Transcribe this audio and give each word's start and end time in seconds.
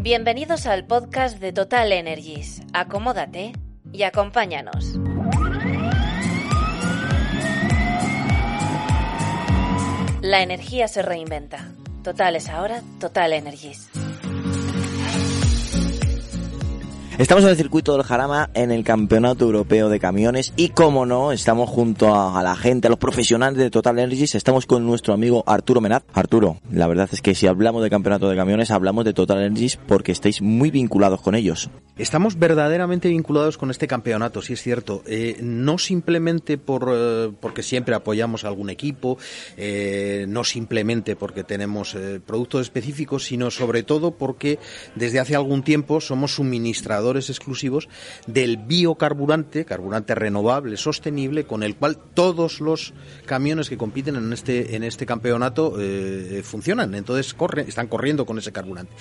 Bienvenidos 0.00 0.66
al 0.66 0.86
podcast 0.86 1.40
de 1.40 1.52
Total 1.52 1.90
Energies. 1.90 2.62
Acomódate 2.72 3.52
y 3.92 4.04
acompáñanos. 4.04 4.94
La 10.20 10.42
energía 10.42 10.86
se 10.86 11.02
reinventa. 11.02 11.72
Total 12.04 12.36
es 12.36 12.48
ahora 12.48 12.82
Total 13.00 13.32
Energies. 13.32 13.90
Estamos 17.18 17.42
en 17.42 17.50
el 17.50 17.56
circuito 17.56 17.94
del 17.94 18.04
Jarama 18.04 18.48
en 18.54 18.70
el 18.70 18.84
Campeonato 18.84 19.44
Europeo 19.44 19.88
de 19.88 19.98
Camiones 19.98 20.52
y 20.54 20.68
como 20.68 21.04
no, 21.04 21.32
estamos 21.32 21.68
junto 21.68 22.14
a, 22.14 22.40
la 22.44 22.54
gente, 22.54 22.86
a 22.86 22.90
los 22.90 23.00
profesionales 23.00 23.58
de 23.58 23.70
Total 23.70 23.98
Energies, 23.98 24.36
estamos 24.36 24.66
con 24.66 24.86
nuestro 24.86 25.14
amigo 25.14 25.42
Arturo 25.44 25.80
Menat. 25.80 26.04
Arturo, 26.12 26.60
la 26.70 26.86
verdad 26.86 27.08
es 27.10 27.20
que 27.20 27.34
si 27.34 27.48
hablamos 27.48 27.82
de 27.82 27.90
Campeonato 27.90 28.28
de 28.28 28.36
Camiones, 28.36 28.70
hablamos 28.70 29.04
de 29.04 29.14
Total 29.14 29.38
Energies 29.38 29.80
porque 29.88 30.12
estáis 30.12 30.40
muy 30.40 30.70
vinculados 30.70 31.20
con 31.20 31.34
ellos. 31.34 31.68
Estamos 31.96 32.38
verdaderamente 32.38 33.08
vinculados 33.08 33.58
con 33.58 33.72
este 33.72 33.88
campeonato, 33.88 34.40
sí 34.40 34.52
es 34.52 34.62
cierto. 34.62 35.02
Eh, 35.04 35.38
no 35.42 35.78
simplemente 35.78 36.56
por, 36.56 36.88
eh, 36.94 37.32
porque 37.40 37.64
siempre 37.64 37.96
apoyamos 37.96 38.44
a 38.44 38.48
algún 38.48 38.70
equipo, 38.70 39.18
eh, 39.56 40.24
no 40.28 40.44
simplemente 40.44 41.16
porque 41.16 41.42
tenemos 41.42 41.96
productos 42.24 42.60
específicos, 42.60 43.24
sino 43.24 43.50
sobre 43.50 43.82
todo 43.82 44.12
porque 44.12 44.60
desde 44.94 45.18
hace 45.18 45.34
algún 45.34 45.64
tiempo 45.64 46.00
somos 46.00 46.36
suministradores 46.36 47.07
exclusivos 47.16 47.88
del 48.26 48.56
biocarburante, 48.56 49.64
carburante 49.64 50.14
renovable, 50.14 50.76
sostenible, 50.76 51.44
con 51.44 51.62
el 51.62 51.76
cual 51.76 51.96
todos 52.14 52.60
los 52.60 52.92
camiones 53.26 53.68
que 53.68 53.78
compiten 53.78 54.16
en 54.16 54.32
este, 54.32 54.76
en 54.76 54.84
este 54.84 55.06
campeonato 55.06 55.76
eh, 55.78 56.42
funcionan. 56.44 56.94
Entonces 56.94 57.34
corren, 57.34 57.68
están 57.68 57.88
corriendo 57.88 58.26
con 58.26 58.38
ese 58.38 58.52
carburante. 58.52 58.92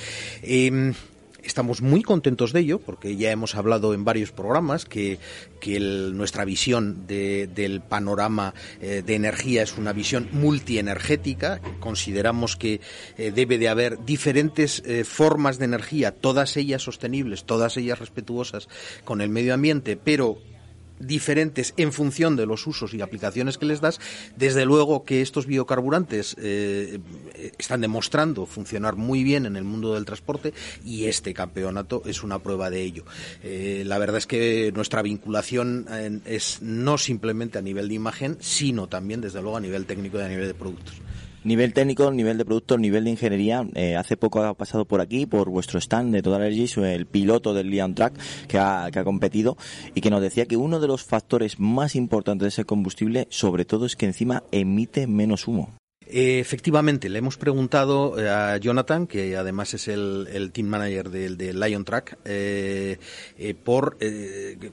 Em, 0.42 0.94
estamos 1.44 1.82
muy 1.82 2.04
contentos 2.04 2.54
de 2.54 2.62
ello 2.62 2.80
porque 2.80 3.16
ya 3.16 3.32
hemos 3.32 3.56
hablado 3.56 3.94
en 3.94 4.04
varios 4.04 4.32
programas 4.32 4.86
que, 4.86 5.20
nuestra 5.68 6.46
visión 6.46 7.06
del 7.08 7.82
panorama 7.82 8.54
eh, 8.82 9.04
de 9.06 9.16
energía 9.16 9.64
es 9.64 9.78
una 9.78 9.92
visión 9.92 10.30
multienergética. 10.32 11.60
Consideramos 11.80 12.56
que 12.56 12.80
eh, 13.18 13.32
debe 13.32 13.58
de 13.58 13.68
haber 13.68 14.06
diferentes 14.06 14.82
eh, 14.86 15.04
formas 15.04 15.60
de 15.60 15.66
energía, 15.66 16.12
todas 16.12 16.56
ellas 16.56 16.84
sostenibles, 16.84 17.44
todas 17.44 17.76
ellas 17.76 18.00
respetuosas 18.00 18.70
con 19.04 19.20
el 19.22 19.30
medio 19.30 19.54
ambiente, 19.54 19.98
pero 19.98 20.38
diferentes 21.00 21.74
en 21.78 21.94
función 21.94 22.36
de 22.36 22.46
los 22.46 22.66
usos 22.68 22.94
y 22.94 23.02
aplicaciones 23.02 23.58
que 23.58 23.66
les 23.66 23.82
das, 23.82 24.00
desde 24.36 24.66
luego 24.66 25.04
que 25.04 25.22
estos 25.22 25.46
biocarburantes 25.46 26.36
eh, 26.40 27.00
están 27.58 27.82
demostrando 27.82 28.46
funcionar 28.46 28.96
muy 28.96 29.24
bien 29.24 29.46
en 29.46 29.56
el 29.56 29.64
mundo 29.64 29.94
del 29.94 30.06
transporte 30.06 30.54
y 30.84 31.06
este 31.06 31.34
campeonato 31.34 32.02
es 32.06 32.24
una 32.24 32.40
prueba 32.40 32.70
de 32.70 32.82
ello. 32.82 33.06
Eh, 33.44 33.84
la 33.86 33.98
verdad 33.98 34.18
es 34.18 34.28
que 34.28 34.72
nuestra 34.74 35.02
vinculación 35.02 35.86
eh, 35.92 36.20
es 36.26 36.62
no 36.62 36.98
simplemente 36.98 37.58
a 37.58 37.62
nivel 37.62 37.88
de 37.90 37.96
imagen, 37.96 38.38
sino 38.40 38.88
también, 38.88 39.22
desde 39.22 39.42
luego, 39.42 39.58
a 39.58 39.62
nivel 39.62 39.86
técnico 39.86 40.18
y 40.20 40.22
a 40.22 40.28
nivel 40.28 40.48
de 40.48 40.54
productos. 40.54 40.96
Nivel 41.48 41.72
técnico, 41.72 42.12
nivel 42.12 42.38
de 42.38 42.44
producto, 42.44 42.78
nivel 42.78 43.06
de 43.06 43.12
ingeniería. 43.12 43.66
Eh, 43.74 43.96
hace 43.96 44.18
poco 44.18 44.44
ha 44.44 44.54
pasado 44.54 44.84
por 44.84 45.00
aquí, 45.00 45.26
por 45.26 45.50
vuestro 45.50 45.80
stand 45.80 46.14
de 46.14 46.22
Total 46.22 46.42
Energies, 46.42 46.76
el 46.76 47.06
piloto 47.06 47.54
del 47.54 47.70
Leon 47.70 47.96
Track 47.96 48.20
que 48.50 48.60
ha, 48.60 48.90
que 48.92 49.00
ha 49.00 49.06
competido 49.06 49.56
y 49.96 50.02
que 50.02 50.10
nos 50.10 50.22
decía 50.22 50.46
que 50.46 50.58
uno 50.58 50.82
de 50.82 50.90
los 50.90 51.06
factores 51.06 51.58
más 51.58 51.96
importantes 51.96 52.44
de 52.44 52.50
ese 52.50 52.66
combustible, 52.66 53.28
sobre 53.30 53.64
todo, 53.64 53.86
es 53.86 53.96
que 53.96 54.08
encima 54.08 54.44
emite 54.52 55.08
menos 55.08 55.48
humo. 55.48 55.70
Eh, 56.10 56.40
efectivamente, 56.40 57.10
le 57.10 57.20
hemos 57.20 57.38
preguntado 57.38 58.18
eh, 58.18 58.30
a 58.30 58.58
Jonathan, 58.58 59.08
que 59.08 59.36
además 59.36 59.74
es 59.74 59.90
el, 59.90 60.52
team 60.54 60.68
manager 60.68 61.10
del 61.10 61.38
de 61.38 61.54
Lion 61.54 61.84
Track, 61.84 62.18
eh, 62.24 62.98
por 63.64 63.98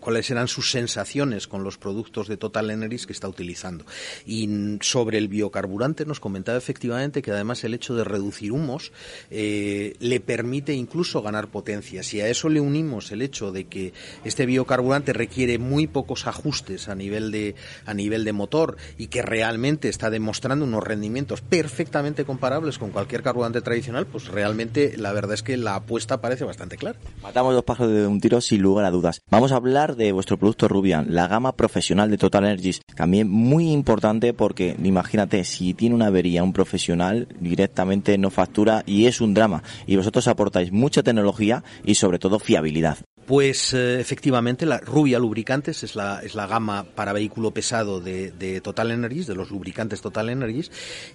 cuáles 0.01 0.31
eran 0.31 0.47
sus 0.47 0.71
sensaciones 0.71 1.49
con 1.49 1.65
los 1.65 1.77
productos 1.77 2.29
de 2.29 2.37
Total 2.37 2.71
Energies 2.71 3.07
que 3.07 3.13
está 3.13 3.29
utilizando. 3.29 3.85
Y 4.27 4.79
sobre 4.81 5.19
el 5.19 5.29
biocarburante 5.29 6.07
nos 6.07 6.21
comentaba 6.21 6.57
efectivamente 6.57 7.23
que 7.23 7.33
además 7.33 7.65
el 7.65 7.75
hecho 7.75 7.95
de 7.95 8.05
reducir 8.05 8.53
humos 8.53 8.93
le 9.31 10.23
permite 10.25 10.73
incluso 10.73 11.23
ganar 11.23 11.49
potencia. 11.49 12.03
Si 12.03 12.21
a 12.21 12.29
eso 12.29 12.49
le 12.49 12.61
unimos 12.61 13.11
el 13.13 13.23
hecho 13.23 13.51
de 13.53 13.65
que 13.65 13.93
este 14.25 14.47
biocarburante 14.47 15.13
requiere 15.13 15.59
muy 15.59 15.87
pocos 15.87 16.27
ajustes 16.27 16.89
a 16.89 16.95
nivel 16.95 17.31
de, 17.31 17.55
a 17.87 17.95
nivel 17.95 18.25
de 18.25 18.33
motor 18.33 18.77
y 18.99 19.09
que 19.09 19.23
realmente 19.23 19.89
está 19.89 20.11
demostrando 20.11 20.65
unos 20.65 20.85
rendimientos 20.85 21.24
perfectamente 21.27 22.25
comparables 22.25 22.79
con 22.79 22.91
cualquier 22.91 23.23
carburante 23.23 23.61
tradicional, 23.61 24.07
pues 24.07 24.29
realmente 24.29 24.95
la 24.97 25.13
verdad 25.13 25.35
es 25.35 25.43
que 25.43 25.57
la 25.57 25.77
apuesta 25.77 26.21
parece 26.21 26.45
bastante 26.45 26.77
clara. 26.77 26.99
Matamos 27.23 27.55
dos 27.55 27.65
pájaros 27.65 27.93
de 27.93 28.07
un 28.07 28.21
tiro 28.21 28.41
sin 28.41 28.63
lugar 28.63 28.85
a 28.85 28.91
dudas. 28.91 29.23
Vamos 29.31 29.53
a 29.53 29.57
hablar 29.57 29.97
de 29.97 30.13
vuestro 30.13 30.39
producto 30.39 30.69
Rubian, 30.69 31.07
la 31.15 31.29
gama 31.29 31.53
profesional 31.53 32.11
de 32.11 32.19
Total 32.19 32.45
Energies. 32.45 32.83
También 32.95 33.29
muy 33.29 33.71
importante 33.71 34.33
porque 34.33 34.77
imagínate, 34.83 35.45
si 35.45 35.75
tiene 35.75 35.95
una 35.95 36.07
avería 36.07 36.43
un 36.43 36.53
profesional, 36.53 37.29
directamente 37.41 38.19
no 38.19 38.31
factura 38.31 38.83
y 38.87 39.07
es 39.07 39.21
un 39.21 39.35
drama. 39.35 39.63
Y 39.87 39.97
vosotros 39.97 40.29
aportáis 40.29 40.73
mucha 40.73 41.03
tecnología 41.03 41.65
y 41.85 41.95
sobre 41.95 42.19
todo 42.19 42.39
fiabilidad. 42.39 42.99
Pues 43.27 43.73
eh, 43.73 44.01
efectivamente, 44.01 44.67
la 44.67 44.79
Rubia 44.79 45.19
Lubricantes 45.19 45.83
es 45.83 45.97
la, 45.97 46.21
es 46.21 46.35
la 46.35 46.47
gama 46.47 46.85
para 46.85 47.15
vehículo 47.15 47.53
pesado 47.53 48.01
de, 48.01 48.33
de 48.33 48.61
Total 48.61 48.91
Energies, 48.91 49.27
de 49.27 49.35
los 49.35 49.51
lubricantes 49.51 50.03
Total 50.03 50.29
Energies. 50.29 50.71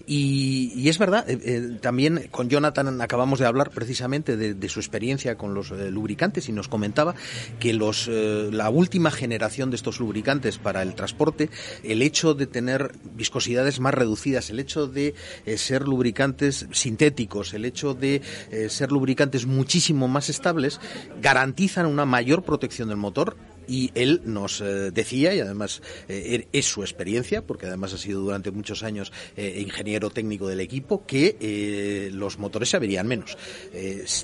Y, 0.08 0.74
y 0.75 0.90
es 0.90 0.98
verdad, 0.98 1.30
eh, 1.30 1.40
eh, 1.44 1.78
también 1.80 2.28
con 2.31 2.50
Jonathan 2.50 3.00
acabamos 3.02 3.38
de 3.38 3.46
hablar 3.46 3.69
precisamente 3.69 4.38
de, 4.38 4.56
de 4.56 4.69
su 4.69 4.80
experiencia 4.80 5.36
con 5.36 5.53
los 5.53 5.69
lubricantes 5.69 6.50
y 6.50 6.52
nos 6.52 6.68
comentaba 6.68 7.14
que 7.59 7.74
los, 7.74 8.08
la 8.08 8.69
última 8.72 9.12
generación 9.12 9.69
de 9.69 9.75
estos 9.75 10.00
lubricantes 10.00 10.58
para 10.58 10.81
el 10.81 10.96
transporte, 10.96 11.52
el 11.84 12.02
hecho 12.02 12.34
de 12.34 12.48
tener 12.48 12.94
viscosidades 13.16 13.80
más 13.80 13.94
reducidas, 13.94 14.50
el 14.50 14.59
hecho 14.59 14.88
de 14.88 15.14
ser 15.58 15.88
lubricantes 15.88 16.66
sintéticos, 16.72 17.53
el 17.53 17.66
hecho 17.66 17.94
de 17.94 18.22
ser 18.69 18.92
lubricantes 18.92 19.46
muchísimo 19.46 20.08
más 20.08 20.30
estables, 20.30 20.80
garantizan 21.22 21.86
un 21.86 21.99
una 22.00 22.06
mayor 22.06 22.44
protección 22.44 22.88
del 22.88 22.98
motor 22.98 23.36
y 23.69 23.91
él 23.94 24.22
nos 24.25 24.62
eh, 24.62 24.90
decía, 24.91 25.34
y 25.35 25.40
además 25.40 25.81
eh, 26.07 26.34
er, 26.34 26.47
es 26.52 26.66
su 26.66 26.81
experiencia, 26.81 27.46
porque 27.46 27.68
además 27.68 27.94
ha 27.94 28.00
sido 28.00 28.22
durante 28.22 28.50
muchos 28.50 28.81
años 28.81 29.13
eh, 29.38 29.59
ingeniero 29.62 30.09
técnico 30.09 30.47
del 30.47 30.59
equipo, 30.59 31.06
que 31.06 32.09
los 32.12 32.40
motores 32.40 32.69
se 32.69 32.78
averían 32.78 33.07
menos. 33.07 33.38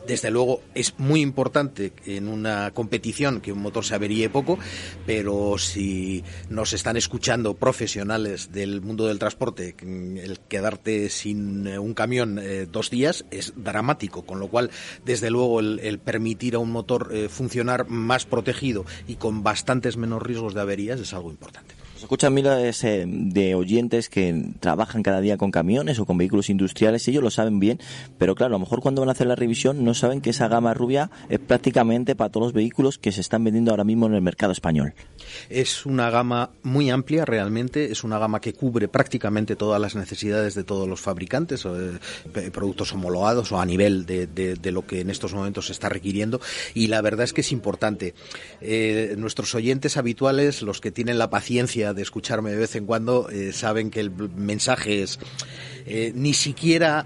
desde 0.08 0.32
luego 0.32 0.62
es 0.74 0.98
muy 0.98 1.22
importante 1.22 1.94
en 2.06 2.28
una 2.28 2.72
competición 2.72 3.42
que 3.42 3.52
un 3.52 3.60
motor 3.60 3.86
se 3.86 3.94
averíe 3.94 4.30
poco, 4.30 4.58
pero 5.06 5.58
si 5.58 6.24
nos 6.50 6.74
están 6.74 6.98
escuchando 6.98 7.54
profesionales 7.54 8.52
del 8.52 8.82
mundo 8.82 9.06
del 9.06 9.20
transporte, 9.20 9.76
el 9.82 10.40
quedarte 10.48 11.10
sin 11.10 11.68
un 11.68 11.94
camión 11.94 12.42
dos 12.72 12.90
días 12.90 13.26
es 13.30 13.54
dramático, 13.56 14.26
con 14.26 14.40
lo 14.40 14.48
cual, 14.48 14.72
desde 15.06 15.30
luego, 15.30 15.60
el, 15.60 15.80
el 15.84 16.00
permitir 16.00 16.56
a 16.56 16.60
un 16.60 16.72
motor 16.72 17.14
funcionar 17.30 17.88
más 17.88 18.26
protegido 18.26 18.86
y 19.08 19.16
con 19.16 19.35
bastantes 19.44 19.98
menos 19.98 20.22
riesgos 20.22 20.54
de 20.54 20.62
averías 20.62 21.00
es 21.00 21.14
algo 21.14 21.30
importante 21.30 21.76
escuchan 21.98 22.34
miles 22.34 22.84
eh, 22.84 23.06
de 23.08 23.56
oyentes 23.56 24.10
que 24.10 24.52
trabajan 24.60 25.04
cada 25.04 25.22
día 25.22 25.38
con 25.38 25.52
camiones 25.52 26.00
o 26.00 26.06
con 26.06 26.18
vehículos 26.18 26.50
industriales 26.50 27.08
ellos 27.08 27.24
lo 27.24 27.32
saben 27.32 27.60
bien, 27.60 27.80
pero 28.18 28.36
claro, 28.36 28.56
a 28.56 28.58
lo 28.58 28.60
mejor 28.60 28.82
cuando 28.82 29.02
van 29.02 29.10
a 29.10 29.14
hacer 29.14 29.28
la 29.28 29.36
revisión 29.36 29.84
no 29.84 29.94
saben 29.94 30.22
que 30.22 30.32
esa 30.32 30.48
gama 30.48 30.74
rubia 30.74 31.10
es 31.30 31.40
prácticamente 31.40 32.16
para 32.16 32.30
todos 32.30 32.48
los 32.48 32.54
vehículos 32.54 32.98
que 32.98 33.12
se 33.12 33.22
están 33.22 33.44
vendiendo 33.44 33.72
ahora 33.72 33.84
mismo 33.84 34.08
en 34.08 34.14
el 34.14 34.22
mercado 34.22 34.52
español. 34.52 34.94
Es 35.50 35.86
una 35.86 36.10
gama 36.10 36.52
muy 36.64 36.90
amplia 36.90 37.26
realmente, 37.26 37.92
es 37.92 38.04
una 38.04 38.20
gama 38.20 38.42
que 38.42 38.54
cubre 38.54 38.88
prácticamente 38.88 39.56
todas 39.56 39.82
las 39.82 39.96
necesidades 39.96 40.56
de 40.56 40.64
todos 40.64 40.88
los 40.88 41.02
fabricantes, 41.02 41.66
eh, 41.66 42.52
productos 42.52 42.94
homologados 42.94 43.52
o 43.52 43.60
a 43.60 43.66
nivel 43.66 44.06
de, 44.06 44.72
lo 44.72 44.86
que 44.86 45.02
en 45.02 45.10
estos 45.10 45.34
momentos 45.34 45.68
se 45.68 45.72
está 45.72 45.90
requiriendo 45.90 46.42
y 46.74 46.88
la 46.88 47.02
verdad 47.02 47.24
es 47.24 47.34
que 47.34 47.42
es 47.42 47.52
importante. 47.52 48.14
Eh, 48.62 49.16
nuestros 49.18 49.56
oyentes 49.56 49.98
habituales, 49.98 50.62
los 50.62 50.82
que 50.82 50.92
tienen 50.92 51.18
la 51.18 51.30
paciencia 51.30 51.94
de 51.96 52.02
escucharme 52.02 52.52
de 52.52 52.58
vez 52.58 52.76
en 52.76 52.86
cuando, 52.86 53.30
eh, 53.30 53.54
saben 53.54 53.90
que 53.90 54.00
el 54.02 54.12
mensaje 54.36 55.02
es 55.04 55.20
ni 56.16 56.34
siquiera 56.34 57.06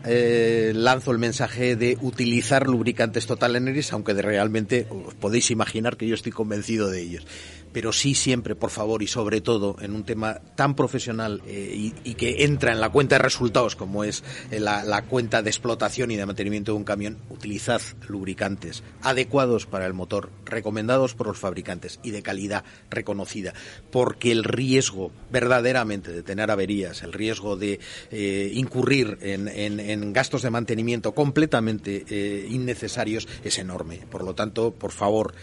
lanzo 0.73 1.11
el 1.11 1.17
mensaje 1.17 1.75
de 1.75 1.97
utilizar 1.99 2.65
lubricantes 2.65 3.25
Total 3.25 3.57
Energies, 3.57 3.91
aunque 3.91 4.13
de 4.13 4.21
realmente 4.21 4.87
os 4.89 5.13
podéis 5.15 5.51
imaginar 5.51 5.97
que 5.97 6.07
yo 6.07 6.15
estoy 6.15 6.31
convencido 6.31 6.89
de 6.89 7.01
ellos 7.01 7.25
pero 7.71 7.93
sí 7.93 8.15
siempre, 8.15 8.55
por 8.55 8.69
favor, 8.69 9.03
y 9.03 9.07
sobre 9.07 9.41
todo 9.41 9.75
en 9.81 9.93
un 9.93 10.03
tema 10.03 10.39
tan 10.55 10.75
profesional 10.75 11.41
eh, 11.45 11.93
y, 12.03 12.13
que 12.15 12.43
entra 12.43 12.71
en 12.71 12.81
la 12.81 12.89
cuenta 12.89 13.15
de 13.15 13.23
resultados 13.23 13.75
como 13.75 14.03
es 14.03 14.23
eh, 14.51 14.59
la, 14.59 15.03
cuenta 15.03 15.41
de 15.41 15.49
explotación 15.49 16.11
y 16.11 16.17
de 16.17 16.25
mantenimiento 16.25 16.73
de 16.73 16.77
un 16.77 16.83
camión, 16.83 17.17
utilizad 17.29 17.81
lubricantes 18.07 18.83
adecuados 19.01 19.65
para 19.65 19.85
el 19.85 19.93
motor, 19.93 20.29
recomendados 20.45 21.13
por 21.13 21.27
los 21.27 21.37
fabricantes 21.37 21.99
y 22.03 22.11
de 22.11 22.21
calidad 22.21 22.63
reconocida, 22.89 23.53
porque 23.91 24.31
el 24.31 24.43
riesgo 24.43 25.11
verdaderamente 25.31 26.11
de 26.11 26.23
tener 26.23 26.51
averías, 26.51 27.03
el 27.03 27.13
riesgo 27.13 27.55
de 27.55 27.79
eh, 28.11 28.51
incurrir 28.53 29.17
en, 29.21 30.13
gastos 30.13 30.41
de 30.41 30.49
mantenimiento 30.49 31.13
completamente 31.13 32.05
innecesarios 32.49 33.27
es 33.43 33.57
enorme. 33.59 34.01
Por 34.09 34.23
lo 34.23 34.33
tanto, 34.33 34.71
por 34.71 34.91
favor, 34.91 35.33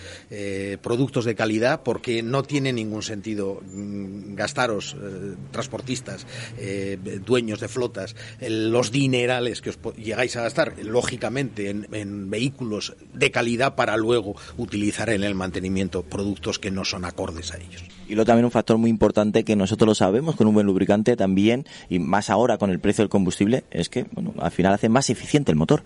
productos 0.83 1.25
de 1.25 1.35
calidad, 1.35 1.83
porque 1.83 2.16
no 2.23 2.43
tiene 2.43 2.73
ningún 2.73 3.03
sentido 3.03 3.61
mm, 3.63 4.35
gastaros, 4.35 4.97
eh, 5.01 5.35
transportistas, 5.51 6.27
eh, 6.59 6.99
dueños 7.25 7.61
de 7.61 7.69
flotas, 7.69 8.17
los 8.41 8.91
dinerales 8.91 9.61
que 9.61 9.71
os 9.71 9.79
llegáis 9.97 10.37
a 10.37 10.43
gastar, 10.43 10.75
lógicamente, 10.83 11.71
en, 11.71 12.31
vehículos 12.31 12.97
de 13.15 13.31
calidad 13.31 13.75
para 13.75 13.97
luego 13.97 14.37
utilizar 14.57 15.11
en 15.11 15.25
el 15.25 15.35
mantenimiento 15.35 16.03
productos 16.03 16.59
que 16.59 16.71
no 16.71 16.85
son 16.85 17.05
acordes 17.05 17.53
a 17.53 17.59
ellos. 17.59 17.83
Y 18.09 18.15
luego 18.15 18.27
también 18.27 18.45
un 18.45 18.51
factor 18.51 18.79
muy 18.79 18.91
importante 18.91 19.45
que 19.45 19.57
nosotros 19.57 19.89
lo 19.89 19.95
sabemos 19.95 20.37
con 20.37 20.47
un 20.47 20.55
buen 20.55 20.67
lubricante 20.67 21.17
también, 21.17 21.67
y 21.89 21.99
más 21.99 22.31
ahora 22.31 22.59
con 22.59 22.71
el 22.71 22.79
precio 22.79 23.03
del 23.03 23.09
combustible, 23.09 23.65
es 23.71 23.89
que 23.89 24.07
bueno, 24.13 24.35
al 24.39 24.51
final 24.51 24.75
hace 24.75 24.89
más 24.89 25.11
eficiente 25.11 25.51
el 25.51 25.57
motor. 25.57 25.83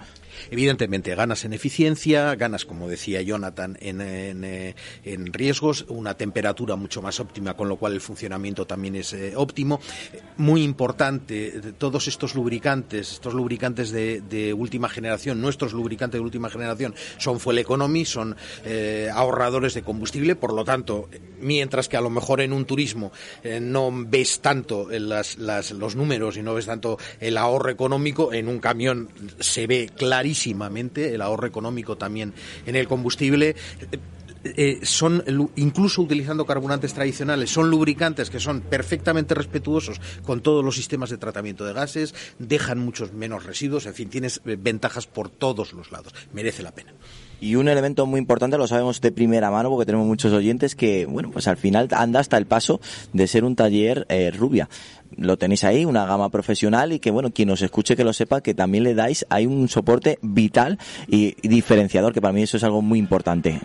Evidentemente, 0.50 1.14
ganas 1.14 1.44
en 1.44 1.52
eficiencia, 1.52 2.34
ganas, 2.34 2.64
como 2.64 2.88
decía 2.88 3.22
Jonathan, 3.22 3.76
en, 3.80 4.00
eh, 4.00 4.74
riesgos, 5.04 5.84
una 5.88 6.16
temperatura 6.20 6.76
mucho 6.76 7.00
más 7.00 7.18
óptima, 7.18 7.54
con 7.54 7.68
lo 7.68 7.76
cual 7.76 7.94
el 7.94 8.00
funcionamiento 8.00 8.66
también 8.66 8.94
es 8.96 9.14
eh, 9.14 9.32
óptimo. 9.34 9.80
Muy 10.36 10.62
importante, 10.62 11.72
todos 11.78 12.08
estos 12.08 12.34
lubricantes, 12.34 13.12
estos 13.12 13.32
lubricantes 13.32 13.90
de, 13.90 14.54
última 14.54 14.88
generación, 14.88 15.40
nuestros 15.40 15.72
lubricantes 15.72 16.18
de 16.18 16.24
última 16.24 16.50
generación, 16.50 16.94
son 17.16 17.40
fuel 17.40 17.58
economy, 17.58 18.04
son 18.04 18.36
eh, 18.64 19.08
ahorradores 19.12 19.72
de 19.72 19.82
combustible, 19.82 20.36
por 20.36 20.52
lo 20.52 20.64
tanto, 20.64 21.08
mientras 21.40 21.88
que 21.88 21.96
a 21.96 22.02
lo 22.02 22.10
mejor 22.10 22.42
en 22.42 22.52
un 22.52 22.66
turismo 22.66 23.12
no 23.60 23.90
ves 24.06 24.40
tanto 24.40 24.88
los 24.90 25.96
números 25.96 26.36
y 26.36 26.42
no 26.42 26.54
ves 26.54 26.66
tanto 26.66 26.98
el 27.18 27.38
ahorro 27.38 27.70
económico, 27.70 28.32
en 28.32 28.48
un 28.48 28.58
camión 28.58 29.08
se 29.38 29.66
ve 29.66 29.90
clarísimo 29.96 30.50
el 30.60 31.22
ahorro 31.22 31.46
económico 31.46 31.96
también 31.96 32.34
en 32.66 32.76
el 32.76 32.88
combustible. 32.88 33.56
Eh, 34.42 34.80
son 34.82 35.22
incluso 35.56 36.00
utilizando 36.00 36.46
carburantes 36.46 36.94
tradicionales, 36.94 37.50
son 37.50 37.68
lubricantes 37.68 38.30
que 38.30 38.40
son 38.40 38.62
perfectamente 38.62 39.34
respetuosos 39.34 40.00
con 40.22 40.40
todos 40.40 40.64
los 40.64 40.76
sistemas 40.76 41.10
de 41.10 41.18
tratamiento 41.18 41.66
de 41.66 41.74
gases, 41.74 42.14
dejan 42.38 42.78
muchos 42.78 43.12
menos 43.12 43.44
residuos, 43.44 43.84
en 43.84 43.94
fin, 43.94 44.08
tienes 44.08 44.40
eh, 44.46 44.56
ventajas 44.58 45.06
por 45.06 45.28
todos 45.28 45.74
los 45.74 45.92
lados. 45.92 46.14
Merece 46.32 46.62
la 46.62 46.72
pena. 46.72 46.92
Y 47.40 47.54
un 47.54 47.68
elemento 47.68 48.06
muy 48.06 48.18
importante, 48.18 48.58
lo 48.58 48.66
sabemos 48.66 49.00
de 49.00 49.12
primera 49.12 49.50
mano 49.50 49.70
porque 49.70 49.86
tenemos 49.86 50.06
muchos 50.06 50.32
oyentes, 50.32 50.74
que, 50.74 51.06
bueno, 51.06 51.30
pues 51.30 51.48
al 51.48 51.56
final 51.56 51.88
anda 51.92 52.20
hasta 52.20 52.36
el 52.36 52.46
paso 52.46 52.80
de 53.12 53.26
ser 53.26 53.44
un 53.44 53.56
taller 53.56 54.06
eh, 54.08 54.30
rubia 54.30 54.68
lo 55.16 55.36
tenéis 55.36 55.64
ahí, 55.64 55.84
una 55.84 56.06
gama 56.06 56.28
profesional 56.28 56.92
y 56.92 57.00
que, 57.00 57.10
bueno, 57.10 57.32
quien 57.32 57.50
os 57.50 57.62
escuche 57.62 57.96
que 57.96 58.04
lo 58.04 58.12
sepa, 58.12 58.40
que 58.42 58.54
también 58.54 58.84
le 58.84 58.94
dais, 58.94 59.26
hay 59.28 59.44
un 59.44 59.68
soporte 59.68 60.18
vital 60.22 60.78
y 61.08 61.34
diferenciador, 61.46 62.12
que 62.12 62.20
para 62.20 62.32
mí 62.32 62.42
eso 62.42 62.56
es 62.56 62.64
algo 62.64 62.80
muy 62.80 62.98
importante. 62.98 63.60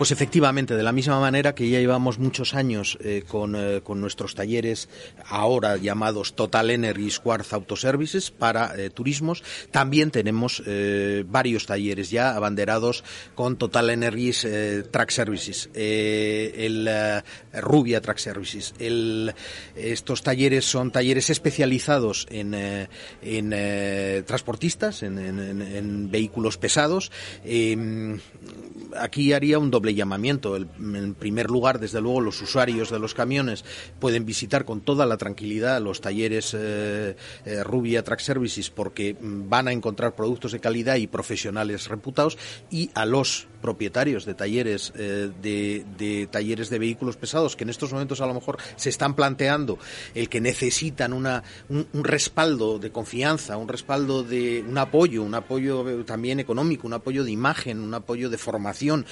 Pues 0.00 0.12
efectivamente, 0.12 0.76
de 0.76 0.82
la 0.82 0.92
misma 0.92 1.20
manera 1.20 1.54
que 1.54 1.68
ya 1.68 1.78
llevamos 1.78 2.18
muchos 2.18 2.54
años 2.54 2.96
eh, 3.02 3.22
con, 3.28 3.54
eh, 3.54 3.82
con, 3.84 4.00
nuestros 4.00 4.34
talleres 4.34 4.88
ahora 5.28 5.76
llamados 5.76 6.32
Total 6.34 6.70
Energy 6.70 7.10
Quartz 7.22 7.52
Autoservices 7.52 8.30
para 8.30 8.74
eh, 8.80 8.88
turismos, 8.88 9.44
también 9.70 10.10
tenemos 10.10 10.62
varios 11.26 11.66
talleres 11.66 12.10
ya 12.10 12.34
abanderados 12.34 13.04
con 13.34 13.58
Total 13.58 13.90
Energy 13.90 14.32
Track 14.90 15.10
Services, 15.10 15.68
el 15.74 16.88
Rubia 17.52 18.00
Track 18.00 18.18
Services. 18.18 18.72
Estos 19.76 20.22
talleres 20.22 20.64
son 20.64 20.92
talleres 20.92 21.28
especializados 21.28 22.26
en, 22.30 22.54
en 22.54 24.24
transportistas, 24.24 25.02
en, 25.02 25.18
en, 25.18 26.10
vehículos 26.10 26.56
pesados. 26.56 27.12
Em, 27.44 28.18
aquí 28.96 29.34
haría 29.34 29.58
un 29.58 29.70
doble 29.70 29.89
llamamiento. 29.94 30.56
en 30.56 31.14
primer 31.14 31.50
lugar, 31.50 31.78
desde 31.78 32.00
luego, 32.00 32.20
los 32.20 32.40
usuarios 32.42 32.90
de 32.90 32.98
los 32.98 33.14
camiones 33.14 33.64
pueden 33.98 34.24
visitar 34.24 34.64
con 34.64 34.80
toda 34.80 35.06
la 35.06 35.16
tranquilidad 35.16 35.80
los 35.80 36.00
talleres 36.00 36.54
eh, 36.54 37.16
eh, 37.44 37.64
Rubia 37.64 38.02
Track 38.02 38.20
Services 38.20 38.70
porque 38.70 39.14
mm, 39.14 39.48
van 39.48 39.68
a 39.68 39.72
encontrar 39.72 40.14
productos 40.14 40.52
de 40.52 40.60
calidad 40.60 40.96
y 40.96 41.06
profesionales 41.06 41.88
reputados 41.88 42.38
y 42.70 42.90
a 42.94 43.04
los 43.04 43.46
propietarios 43.60 44.24
de 44.24 44.34
talleres 44.34 44.92
eh, 44.96 45.30
de, 45.42 46.28
talleres 46.30 46.70
de 46.70 46.78
vehículos 46.78 47.16
pesados 47.16 47.56
que 47.56 47.64
en 47.64 47.70
estos 47.70 47.92
momentos 47.92 48.20
a 48.20 48.26
lo 48.26 48.34
mejor 48.34 48.56
se 48.76 48.88
están 48.88 49.14
planteando 49.14 49.78
el 50.14 50.28
que 50.28 50.40
necesitan 50.40 51.12
una, 51.12 51.42
un, 51.68 51.86
respaldo 51.92 52.78
de 52.78 52.90
confianza, 52.90 53.56
un 53.56 53.68
respaldo 53.68 54.22
de 54.22 54.64
un 54.66 54.78
apoyo, 54.78 55.22
un 55.22 55.34
apoyo 55.34 56.04
también 56.04 56.40
económico, 56.40 56.86
un 56.86 56.94
apoyo 56.94 57.22
de 57.24 57.30
imagen, 57.30 57.80
un 57.80 57.92
apoyo 57.92 58.30
de 58.30 58.38
formación 58.38 59.04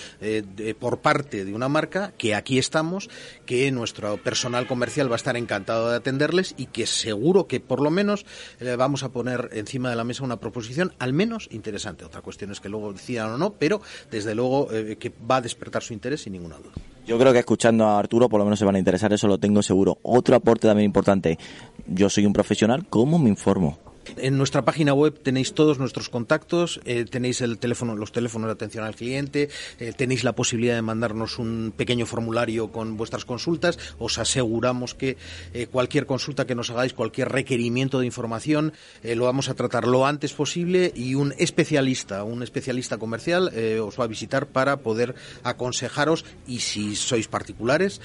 por 0.75 1.01
parte 1.01 1.45
de 1.45 1.55
una 1.55 1.69
marca 1.69 2.13
que 2.17 2.35
aquí 2.35 2.59
estamos, 2.59 3.09
que 3.47 3.71
nuestro 3.71 4.17
personal 4.19 4.67
comercial 4.67 5.11
va 5.11 5.15
a 5.15 5.17
estar 5.17 5.37
encantado 5.37 5.91
de 5.91 5.97
atenderles 5.97 6.55
y 6.57 6.67
que 6.67 6.87
seguro 6.87 7.47
que 7.47 7.61
por 7.61 7.81
lo 7.81 7.91
menos 7.91 8.27
eh, 8.61 8.77
vamos 8.77 9.03
a 9.03 9.11
poner 9.11 9.51
encima 9.53 9.91
de 9.91 9.97
la 9.97 10.05
mesa 10.05 10.25
una 10.25 10.41
proposición 10.41 10.93
al 10.99 11.13
menos 11.13 11.49
interesante. 11.51 12.05
Otra 12.05 12.23
cuestión 12.23 12.51
es 12.51 12.61
que 12.61 12.69
luego 12.69 12.93
decidan 12.93 13.31
o 13.31 13.39
no, 13.39 13.55
pero 13.55 13.81
desde 14.11 14.35
luego 14.35 14.69
eh, 14.73 14.97
que 14.99 15.13
va 15.31 15.37
a 15.37 15.41
despertar 15.41 15.83
su 15.83 15.93
interés 15.93 16.23
sin 16.23 16.33
ninguna 16.33 16.57
duda. 16.57 16.73
Yo 17.07 17.19
creo 17.19 17.33
que 17.33 17.39
escuchando 17.39 17.87
a 17.87 17.99
Arturo 17.99 18.29
por 18.29 18.39
lo 18.39 18.45
menos 18.45 18.59
se 18.59 18.65
van 18.65 18.77
a 18.77 18.79
interesar, 18.79 19.13
eso 19.13 19.29
lo 19.29 19.39
tengo 19.39 19.63
seguro. 19.63 19.99
Otro 20.03 20.37
aporte 20.37 20.69
también 20.69 20.85
importante, 20.85 21.39
yo 21.87 22.11
soy 22.11 22.27
un 22.27 22.33
profesional, 22.33 22.87
¿cómo 22.89 23.19
me 23.19 23.31
informo? 23.31 23.88
En 24.17 24.39
nuestra 24.39 24.65
página 24.65 24.95
web 24.95 25.19
tenéis 25.23 25.53
todos 25.53 25.79
nuestros 25.79 26.09
contactos, 26.09 26.81
eh, 26.85 27.05
tenéis 27.05 27.41
el 27.41 27.59
teléfono, 27.59 27.97
los 27.97 28.13
teléfonos 28.13 28.49
de 28.49 28.53
atención 28.53 28.85
al 28.85 28.95
cliente, 28.95 29.49
eh, 29.79 29.93
tenéis 29.97 30.25
la 30.25 30.35
posibilidad 30.35 30.75
de 30.75 30.83
mandarnos 30.83 31.39
un 31.39 31.73
pequeño 31.77 32.07
formulario 32.07 32.73
con 32.73 32.97
vuestras 32.97 33.25
consultas. 33.25 33.79
Os 33.99 34.19
aseguramos 34.19 34.95
que 34.95 35.17
eh, 35.53 35.67
cualquier 35.67 36.07
consulta 36.07 36.47
que 36.47 36.55
nos 36.55 36.71
hagáis, 36.71 36.95
cualquier 36.95 37.29
requerimiento 37.29 38.01
de 38.01 38.07
información, 38.07 38.73
lo 39.03 39.25
vamos 39.25 39.49
a 39.49 39.55
tratar 39.55 39.87
lo 39.87 40.07
antes 40.07 40.33
posible 40.33 40.93
y 40.95 41.15
un 41.15 41.35
especialista, 41.39 42.25
un 42.25 42.43
especialista 42.43 42.97
comercial, 42.97 43.51
os 43.81 43.99
va 43.99 44.05
a 44.05 44.07
visitar 44.07 44.47
para 44.47 44.79
poder 44.79 45.15
aconsejaros 45.43 46.25
y 46.47 46.61
si 46.61 46.97
sois 46.97 47.29
particulares, 47.29 48.01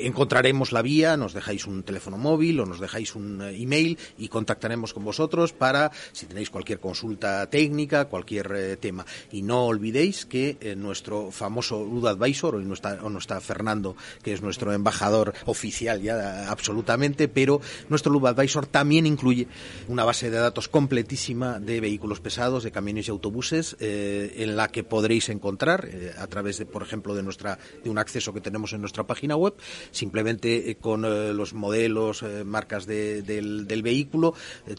encontraremos 0.00 0.72
la 0.72 0.82
vía, 0.82 1.16
nos 1.16 1.34
dejáis 1.34 1.66
un 1.66 1.82
teléfono 1.82 2.18
móvil 2.18 2.60
o 2.60 2.66
nos 2.66 2.80
dejáis 2.80 3.14
un 3.14 3.42
email 3.42 3.98
y 4.18 4.28
contactaremos 4.28 4.94
con 4.94 5.04
vosotros 5.04 5.33
para 5.52 5.90
si 6.12 6.26
tenéis 6.26 6.50
cualquier 6.50 6.80
consulta 6.80 7.48
técnica, 7.50 8.06
cualquier 8.06 8.52
eh, 8.54 8.76
tema. 8.76 9.04
Y 9.32 9.42
no 9.42 9.66
olvidéis 9.66 10.26
que 10.26 10.56
eh, 10.60 10.76
nuestro 10.76 11.30
famoso 11.30 11.84
Lud 11.84 12.06
Advisor, 12.06 12.56
hoy 12.56 12.64
no 12.64 12.74
está, 12.74 12.96
no 12.96 13.18
está 13.18 13.40
Fernando, 13.40 13.96
que 14.22 14.32
es 14.32 14.42
nuestro 14.42 14.72
embajador 14.72 15.34
oficial 15.46 16.00
ya 16.00 16.50
absolutamente, 16.50 17.28
pero 17.28 17.60
nuestro 17.88 18.12
Lud 18.12 18.26
Advisor 18.26 18.66
también 18.66 19.06
incluye 19.06 19.48
una 19.88 20.04
base 20.04 20.30
de 20.30 20.38
datos 20.38 20.68
completísima 20.68 21.58
de 21.58 21.80
vehículos 21.80 22.20
pesados, 22.20 22.64
de 22.64 22.70
camiones 22.70 23.08
y 23.08 23.10
autobuses, 23.10 23.76
eh, 23.80 24.34
en 24.38 24.56
la 24.56 24.68
que 24.68 24.84
podréis 24.84 25.28
encontrar 25.28 25.88
a 26.18 26.26
través 26.26 26.58
de, 26.58 26.66
por 26.66 26.82
ejemplo, 26.82 27.14
de 27.14 27.22
nuestra 27.22 27.58
de 27.82 27.90
un 27.90 27.98
acceso 27.98 28.32
que 28.32 28.40
tenemos 28.40 28.72
en 28.72 28.80
nuestra 28.80 29.04
página 29.04 29.36
web, 29.36 29.54
simplemente 29.90 30.76
con 30.80 31.02
los 31.36 31.54
modelos, 31.54 32.24
marcas 32.44 32.86
del, 32.86 33.66
del, 33.66 33.82
vehículo, 33.82 34.34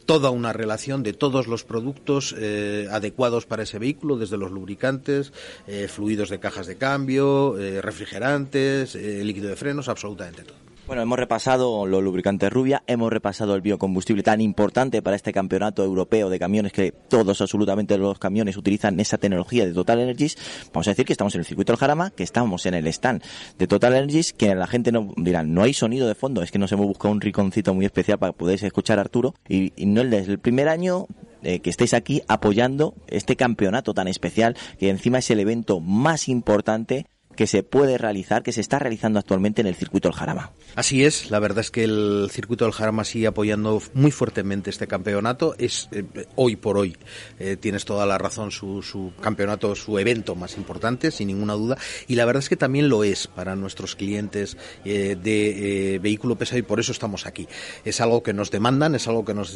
toda 0.06 0.30
una 0.30 0.45
relación 0.54 1.04
de 1.04 1.14
todos 1.14 1.48
los 1.48 1.64
productos 1.64 2.36
eh, 2.38 2.88
adecuados 2.92 3.46
para 3.46 3.64
ese 3.64 3.80
vehículo, 3.80 4.18
desde 4.18 4.38
los 4.38 4.52
lubricantes, 4.52 5.34
eh, 5.68 5.88
fluidos 5.88 6.30
de 6.30 6.40
cajas 6.40 6.68
de 6.68 6.78
cambio, 6.78 7.58
eh, 7.58 7.82
refrigerantes, 7.82 8.96
líquido 8.96 9.50
de 9.50 9.56
frenos, 9.56 9.90
absolutamente 9.90 10.44
todo. 10.44 10.75
Bueno, 10.88 11.02
hemos 11.02 11.18
repasado 11.18 11.88
los 11.88 12.04
lubricantes 12.04 12.54
rubia, 12.54 12.84
hemos 12.86 13.12
repasado 13.12 13.56
el 13.56 13.62
biocombustible 13.62 14.22
tan 14.22 14.40
importante 14.40 15.02
para 15.02 15.16
este 15.16 15.34
campeonato 15.34 15.84
europeo 15.84 16.30
de 16.30 16.38
camiones 16.38 16.74
que 16.74 16.92
todos, 16.92 17.42
absolutamente 17.42 17.98
los 17.98 18.20
camiones 18.20 18.56
utilizan 18.56 19.00
esa 19.00 19.18
tecnología 19.18 19.66
de 19.66 19.74
Total 19.74 20.00
Energies. 20.00 20.38
Vamos 20.72 20.88
a 20.88 20.92
decir 20.92 21.06
que 21.06 21.14
estamos 21.14 21.34
en 21.34 21.40
el 21.40 21.46
circuito 21.46 21.74
del 21.74 21.80
Jarama, 21.80 22.12
que 22.12 22.22
estamos 22.22 22.68
en 22.68 22.76
el 22.76 22.86
stand 22.86 23.24
de 23.58 23.66
Total 23.66 23.96
Energies, 23.96 24.32
que 24.32 24.54
la 24.54 24.68
gente 24.68 24.92
no 24.92 25.12
dirá, 25.18 25.42
no 25.42 25.64
hay 25.64 25.74
sonido 25.74 26.08
de 26.08 26.14
fondo, 26.14 26.44
es 26.44 26.52
que 26.52 26.60
nos 26.60 26.72
hemos 26.72 26.86
buscado 26.86 27.14
un 27.14 27.22
riconcito 27.22 27.74
muy 27.74 27.86
especial 27.86 28.20
para 28.20 28.34
podáis 28.34 28.62
escuchar 28.62 29.00
a 29.00 29.02
Arturo 29.02 29.34
y, 29.50 29.74
no 29.88 30.04
desde 30.04 30.34
el 30.34 30.40
primer 30.40 30.70
año 30.70 31.08
eh, 31.42 31.62
que 31.62 31.72
estéis 31.72 31.96
aquí 31.96 32.22
apoyando 32.28 32.94
este 33.08 33.36
campeonato 33.36 33.96
tan 33.96 34.08
especial, 34.08 34.56
que 34.78 34.90
encima 34.90 35.18
es 35.18 35.32
el 35.32 35.40
evento 35.40 35.80
más 35.80 36.30
importante 36.30 37.08
que 37.36 37.48
se 37.48 37.64
puede 37.64 37.98
realizar, 37.98 38.44
que 38.44 38.52
se 38.52 38.62
está 38.62 38.80
realizando 38.80 39.20
actualmente 39.20 39.62
en 39.62 39.68
el 39.68 39.76
circuito 39.76 40.08
del 40.08 40.18
Jarama. 40.18 40.52
Así 40.76 41.04
es, 41.04 41.30
la 41.32 41.40
verdad 41.40 41.60
es 41.60 41.72
que 41.72 41.84
el 41.84 42.30
circuito 42.32 42.66
del 42.66 42.74
Jarama 42.74 43.04
sigue 43.04 43.28
apoyando 43.28 43.82
muy 43.94 44.12
fuertemente 44.12 44.70
este 44.70 44.88
campeonato. 44.88 45.56
Es 45.58 45.90
eh, 45.92 46.06
hoy 46.36 46.56
por 46.56 46.78
hoy, 46.78 46.98
eh, 47.40 47.58
tienes 47.58 47.86
toda 47.86 48.06
la 48.06 48.18
razón, 48.18 48.52
su, 48.52 49.14
campeonato, 49.22 49.76
su 49.76 50.00
evento 50.00 50.36
más 50.36 50.58
importante, 50.58 51.12
sin 51.12 51.28
ninguna 51.28 51.54
duda. 51.54 51.78
Y 52.08 52.16
la 52.16 52.26
verdad 52.26 52.44
es 52.44 52.50
que 52.50 52.56
también 52.56 52.90
lo 52.90 53.04
es 53.04 53.28
para 53.28 53.56
nuestros 53.56 53.96
clientes 53.96 54.58
eh, 54.84 55.18
de 55.22 56.00
vehículo 56.02 56.36
pesado 56.36 56.60
y 56.60 56.64
por 56.64 56.80
eso 56.80 56.92
estamos 56.92 57.26
aquí. 57.26 57.48
Es 57.84 58.02
algo 58.02 58.24
que 58.24 58.34
nos 58.34 58.52
demandan, 58.52 58.96
es 58.96 59.08
algo 59.08 59.26
que 59.26 59.34
nos 59.34 59.56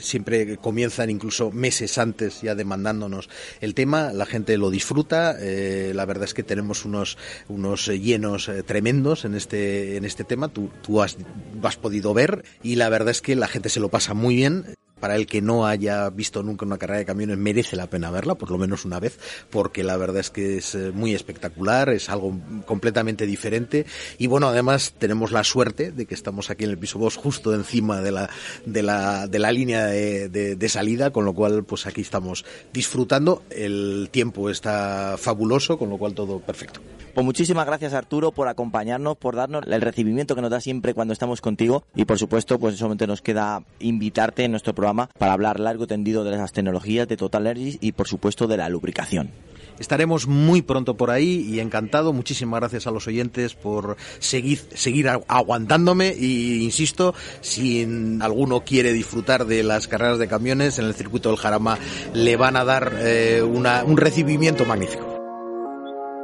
siempre 0.00 0.56
comienzan 0.56 1.10
incluso 1.10 1.50
meses 1.50 1.98
antes 1.98 2.42
ya 2.42 2.54
demandándonos 2.54 3.28
el 3.60 3.74
tema. 3.74 4.12
La 4.12 4.26
gente 4.26 4.56
lo 4.56 4.70
disfruta. 4.70 5.36
la 5.38 6.04
verdad 6.04 6.24
es 6.24 6.34
que 6.34 6.42
tenemos 6.42 6.85
unos, 6.86 7.18
unos 7.48 7.88
eh, 7.88 8.00
llenos 8.00 8.48
eh, 8.48 8.62
tremendos 8.62 9.24
en 9.24 9.34
este, 9.34 9.96
en 9.96 10.04
este 10.04 10.24
tema. 10.24 10.48
Tú, 10.48 10.70
tú 10.82 11.02
has, 11.02 11.16
has 11.62 11.76
podido 11.76 12.14
ver 12.14 12.44
y 12.62 12.76
la 12.76 12.88
verdad 12.88 13.10
es 13.10 13.20
que 13.20 13.36
la 13.36 13.48
gente 13.48 13.68
se 13.68 13.80
lo 13.80 13.90
pasa 13.90 14.14
muy 14.14 14.34
bien 14.36 14.76
para 15.00 15.16
el 15.16 15.26
que 15.26 15.42
no 15.42 15.66
haya 15.66 16.08
visto 16.10 16.42
nunca 16.42 16.64
una 16.64 16.78
carrera 16.78 16.98
de 16.98 17.04
camiones 17.04 17.36
merece 17.36 17.76
la 17.76 17.88
pena 17.88 18.10
verla, 18.10 18.34
por 18.34 18.50
lo 18.50 18.58
menos 18.58 18.84
una 18.84 18.98
vez, 18.98 19.18
porque 19.50 19.84
la 19.84 19.96
verdad 19.96 20.20
es 20.20 20.30
que 20.30 20.58
es 20.58 20.74
eh, 20.74 20.90
muy 20.92 21.14
espectacular, 21.14 21.90
es 21.90 22.08
algo 22.08 22.38
completamente 22.64 23.26
diferente. 23.26 23.86
Y 24.18 24.26
bueno, 24.26 24.48
además 24.48 24.94
tenemos 24.98 25.32
la 25.32 25.44
suerte 25.44 25.92
de 25.92 26.06
que 26.06 26.14
estamos 26.14 26.50
aquí 26.50 26.64
en 26.64 26.70
el 26.70 26.78
piso 26.78 26.98
2 26.98 27.16
justo 27.16 27.54
encima 27.54 28.00
de 28.00 28.12
la, 28.12 28.30
de 28.64 28.82
la, 28.82 29.26
de 29.26 29.38
la 29.38 29.52
línea 29.52 29.86
de, 29.86 30.28
de 30.28 30.68
salida, 30.68 31.10
con 31.10 31.24
lo 31.24 31.34
cual 31.34 31.64
pues 31.64 31.86
aquí 31.86 32.00
estamos 32.00 32.44
disfrutando, 32.72 33.42
el 33.50 34.08
tiempo 34.10 34.50
está 34.50 35.16
fabuloso, 35.18 35.78
con 35.78 35.90
lo 35.90 35.98
cual 35.98 36.14
todo 36.14 36.40
perfecto. 36.40 36.80
Pues 37.16 37.24
muchísimas 37.24 37.64
gracias 37.64 37.94
Arturo 37.94 38.30
por 38.30 38.46
acompañarnos, 38.46 39.16
por 39.16 39.36
darnos 39.36 39.64
el 39.66 39.80
recibimiento 39.80 40.34
que 40.34 40.42
nos 40.42 40.50
da 40.50 40.60
siempre 40.60 40.92
cuando 40.92 41.14
estamos 41.14 41.40
contigo. 41.40 41.82
Y 41.94 42.04
por 42.04 42.18
supuesto 42.18 42.58
pues 42.58 42.76
solamente 42.76 43.06
nos 43.06 43.22
queda 43.22 43.62
invitarte 43.78 44.44
en 44.44 44.50
nuestro 44.50 44.74
programa 44.74 44.85
para 44.94 45.32
hablar 45.32 45.60
largo 45.60 45.84
y 45.84 45.86
tendido 45.86 46.24
de 46.24 46.36
las 46.36 46.52
tecnologías 46.52 47.08
de 47.08 47.16
Total 47.16 47.46
Energies 47.46 47.78
y 47.80 47.92
por 47.92 48.08
supuesto 48.08 48.46
de 48.46 48.56
la 48.56 48.68
lubricación. 48.68 49.30
Estaremos 49.78 50.26
muy 50.26 50.62
pronto 50.62 50.96
por 50.96 51.10
ahí 51.10 51.46
y 51.48 51.60
encantado. 51.60 52.12
Muchísimas 52.12 52.60
gracias 52.60 52.86
a 52.86 52.90
los 52.90 53.06
oyentes 53.06 53.54
por 53.54 53.96
seguir, 54.18 54.58
seguir 54.74 55.08
aguantándome 55.08 56.14
y 56.18 56.64
insisto, 56.64 57.14
si 57.40 57.86
alguno 58.20 58.60
quiere 58.60 58.92
disfrutar 58.92 59.44
de 59.44 59.62
las 59.62 59.86
carreras 59.88 60.18
de 60.18 60.28
camiones 60.28 60.78
en 60.78 60.86
el 60.86 60.94
circuito 60.94 61.28
del 61.28 61.38
Jarama 61.38 61.78
le 62.14 62.36
van 62.36 62.56
a 62.56 62.64
dar 62.64 62.96
eh, 62.98 63.42
un 63.42 63.96
recibimiento 63.96 64.64
magnífico. 64.64 65.16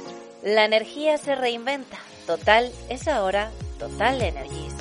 La 0.43 0.65
energía 0.65 1.19
se 1.19 1.35
reinventa. 1.35 1.99
Total 2.27 2.73
es 2.89 3.09
ahora 3.09 3.51
Total 3.79 4.23
Energies. 4.23 4.76